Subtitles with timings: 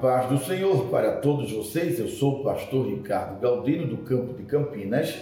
[0.00, 1.98] paz do Senhor para todos vocês.
[1.98, 5.16] Eu sou o pastor Ricardo Galdino do campo de Campinas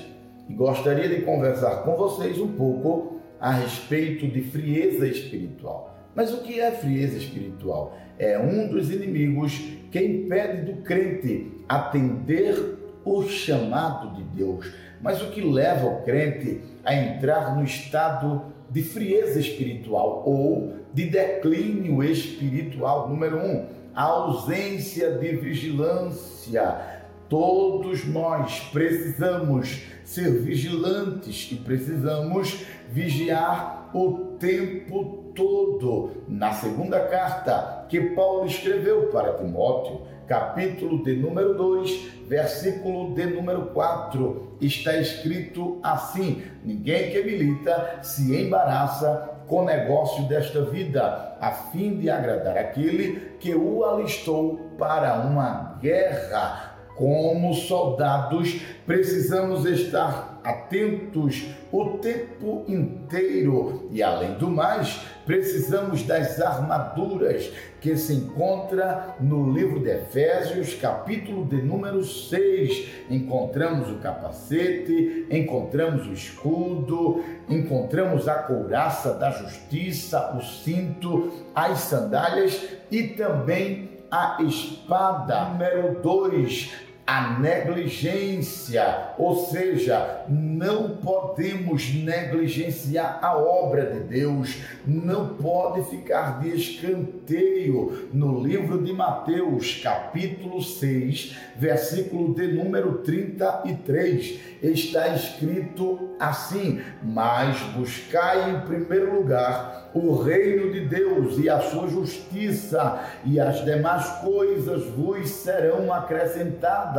[0.48, 5.96] e gostaria de conversar com vocês um pouco a respeito de frieza espiritual.
[6.14, 7.96] Mas o que é frieza espiritual?
[8.18, 9.60] É um dos inimigos
[9.90, 14.72] que impede do crente atender o chamado de Deus.
[15.00, 21.04] Mas o que leva o crente a entrar no estado de frieza espiritual ou de
[21.06, 23.08] declínio espiritual?
[23.08, 26.94] Número um, a ausência de vigilância.
[27.28, 36.10] Todos nós precisamos ser vigilantes e precisamos vigiar o tempo todo.
[36.28, 43.66] Na segunda carta que Paulo escreveu para Timóteo, capítulo de número 2, versículo de número
[43.66, 51.50] 4, está escrito assim: Ninguém que milita se embaraça com o negócio desta vida, a
[51.50, 56.72] fim de agradar aquele que o alistou para uma guerra.
[56.96, 67.50] Como soldados, precisamos estar atentos o tempo inteiro e, além do mais, precisamos das armaduras
[67.80, 72.88] que se encontra no livro de Efésios, capítulo de número 6.
[73.10, 82.68] Encontramos o capacete, encontramos o escudo, encontramos a couraça da justiça, o cinto, as sandálias
[82.90, 85.48] e também a espada.
[85.48, 86.72] Número 2,
[87.06, 96.48] a negligência, ou seja, não podemos negligenciar a obra de Deus, não pode ficar de
[96.56, 98.08] escanteio.
[98.12, 108.50] No livro de Mateus, capítulo 6, versículo de número 33, está escrito assim: Mas buscai
[108.50, 114.84] em primeiro lugar o reino de Deus e a sua justiça, e as demais coisas
[114.86, 116.93] vos serão acrescentadas.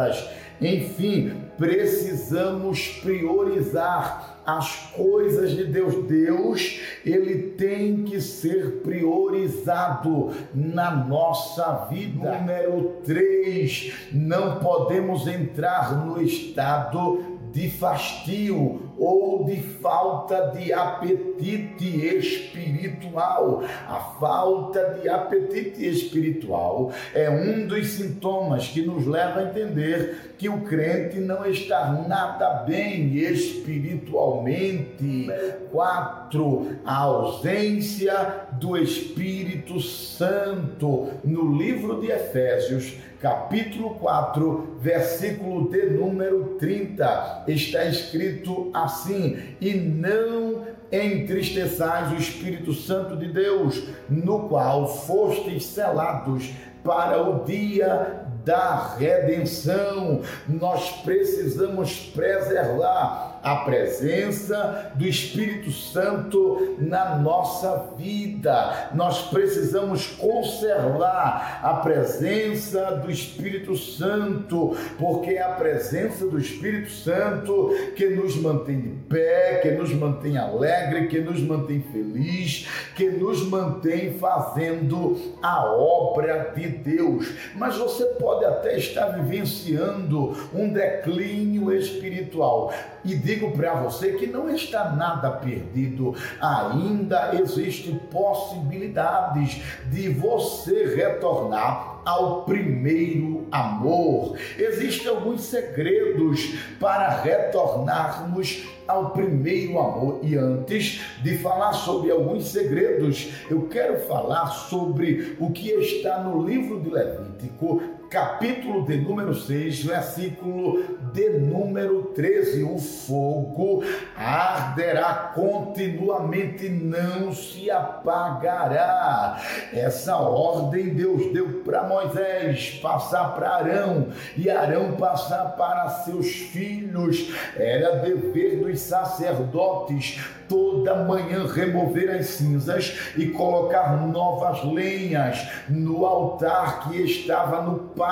[0.62, 6.06] Enfim, precisamos priorizar as coisas de Deus.
[6.06, 12.38] Deus, ele tem que ser priorizado na nossa vida.
[12.38, 23.64] Número 3, não podemos entrar no estado de fastio ou de falta de apetite espiritual.
[23.88, 30.50] A falta de apetite espiritual é um dos sintomas que nos leva a entender que
[30.50, 35.30] o crente não está nada bem espiritualmente.
[35.72, 41.10] Quatro, a ausência do Espírito Santo.
[41.24, 50.64] No livro de Efésios, capítulo 4, versículo de número 30, está escrito assim: E não
[50.92, 56.52] entristeçais o Espírito Santo de Deus, no qual fostes selados
[56.84, 60.22] para o dia da redenção.
[60.48, 68.90] Nós precisamos preservar a presença do Espírito Santo na nossa vida.
[68.96, 77.70] Nós precisamos conservar a presença do Espírito Santo, porque é a presença do Espírito Santo
[77.96, 83.46] que nos mantém de pé, que nos mantém alegre, que nos mantém feliz, que nos
[83.48, 87.32] mantém fazendo a obra de Deus.
[87.54, 92.74] Mas você pode até estar vivenciando um declínio espiritual
[93.06, 102.02] e digo para você que não está nada perdido, ainda existem possibilidades de você retornar
[102.04, 104.36] ao primeiro amor.
[104.58, 110.20] Existem alguns segredos para retornarmos ao primeiro amor.
[110.24, 116.46] E antes de falar sobre alguns segredos, eu quero falar sobre o que está no
[116.46, 117.82] livro de Levítico,
[118.16, 120.82] capítulo de número 6, versículo
[121.12, 122.64] de número 13.
[122.64, 123.84] O fogo
[124.16, 129.42] arderá continuamente, não se apagará.
[129.74, 134.08] Essa ordem Deus deu para Moisés passar para Arão
[134.38, 137.34] e Arão passar para seus filhos.
[137.58, 146.88] Era dever dos sacerdotes toda manhã remover as cinzas e colocar novas lenhas no altar
[146.88, 148.05] que estava no pátio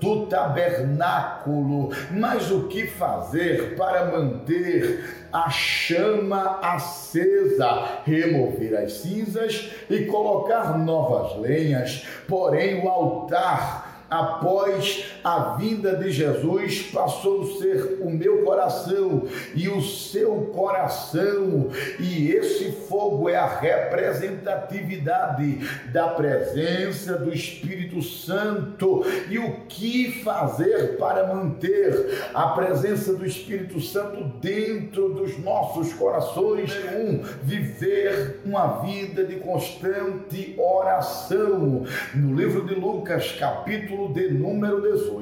[0.00, 1.90] do tabernáculo.
[2.10, 11.38] Mas o que fazer para manter a chama acesa, remover as cinzas e colocar novas
[11.38, 12.06] lenhas?
[12.26, 19.68] Porém, o altar após a vinda de Jesus passou a ser o meu coração e
[19.68, 21.68] o seu coração,
[22.00, 25.58] e esse fogo é a representatividade
[25.92, 29.04] da presença do Espírito Santo.
[29.28, 36.72] E o que fazer para manter a presença do Espírito Santo dentro dos nossos corações?
[36.96, 41.84] Um, viver uma vida de constante oração.
[42.14, 45.17] No livro de Lucas, capítulo de número 18,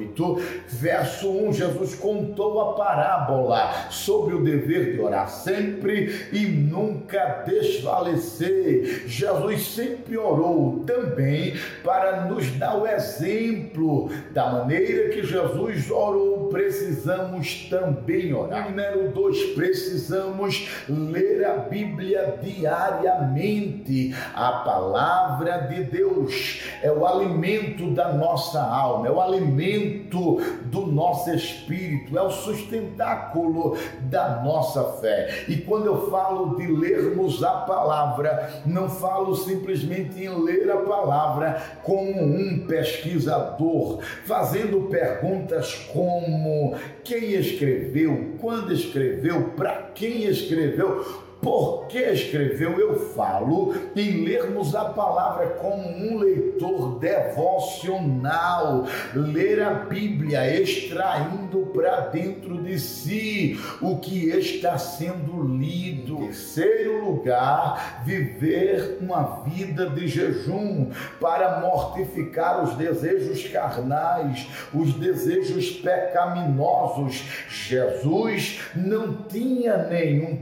[0.69, 9.05] verso 1, Jesus contou a parábola sobre o dever de orar sempre e nunca desfalecer.
[9.07, 11.55] Jesus sempre orou também
[11.85, 16.49] para nos dar o exemplo da maneira que Jesus orou.
[16.49, 18.69] Precisamos também orar.
[18.69, 24.15] Número 2, precisamos ler a Bíblia diariamente.
[24.35, 31.31] A palavra de Deus é o alimento da nossa alma, é o alimento do nosso
[31.31, 35.45] espírito, é o sustentáculo da nossa fé.
[35.49, 41.63] E quando eu falo de lermos a palavra, não falo simplesmente em ler a palavra
[41.83, 46.75] como um pesquisador, fazendo perguntas como
[47.05, 55.51] quem escreveu, quando escreveu, para quem escreveu, porque escreveu, eu falo, em lermos a palavra
[55.51, 58.85] como um leitor devocional,
[59.15, 66.17] ler a Bíblia extraindo para dentro de si o que está sendo lido.
[66.17, 70.91] Em terceiro lugar, viver uma vida de jejum
[71.21, 77.23] para mortificar os desejos carnais, os desejos pecaminosos.
[77.49, 80.35] Jesus não tinha nenhum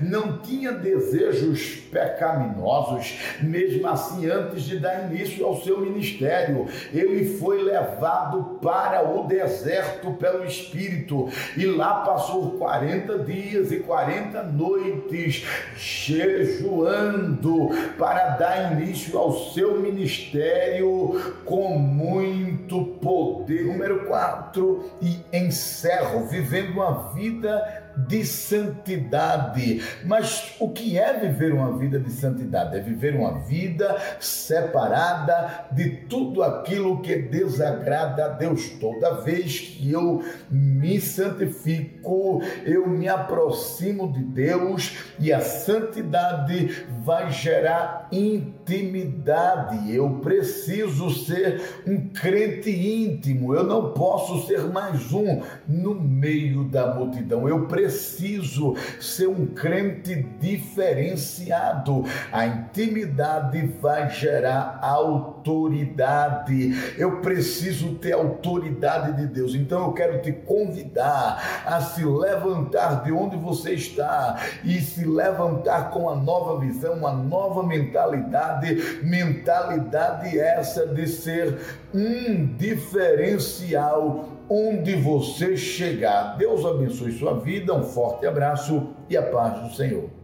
[0.00, 7.62] não tinha desejos pecaminosos, mesmo assim, antes de dar início ao seu ministério, ele foi
[7.62, 15.44] levado para o deserto pelo Espírito e lá passou 40 dias e 40 noites
[15.76, 17.68] jejuando
[17.98, 23.64] para dar início ao seu ministério com muito poder.
[23.64, 29.82] Número 4, e encerro vivendo uma vida de santidade.
[30.04, 32.76] Mas o que é viver uma vida de santidade?
[32.76, 38.68] É viver uma vida separada de tudo aquilo que desagrada a Deus.
[38.80, 47.30] Toda vez que eu me santifico, eu me aproximo de Deus e a santidade vai
[47.30, 49.94] gerar intimidade.
[49.94, 53.54] Eu preciso ser um crente íntimo.
[53.54, 57.48] Eu não posso ser mais um no meio da multidão.
[57.48, 62.04] Eu preciso preciso ser um crente diferenciado.
[62.32, 66.72] A intimidade vai gerar autoridade.
[66.96, 69.54] Eu preciso ter autoridade de Deus.
[69.54, 75.90] Então eu quero te convidar a se levantar de onde você está e se levantar
[75.90, 79.00] com uma nova visão, uma nova mentalidade.
[79.02, 81.58] Mentalidade essa de ser
[81.92, 86.36] um diferencial onde você chegar.
[86.36, 90.23] Deus abençoe sua vida, um forte abraço e a paz do Senhor.